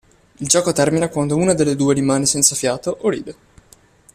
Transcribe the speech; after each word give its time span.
Il 0.37 0.47
gioco 0.47 0.71
termina 0.71 1.09
quando 1.09 1.35
una 1.35 1.53
delle 1.53 1.75
due 1.75 1.93
rimane 1.93 2.25
senza 2.25 2.55
fiato 2.55 2.97
o 3.01 3.09
ride. 3.11 3.35